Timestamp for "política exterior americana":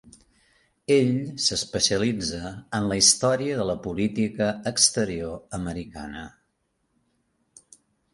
3.83-6.25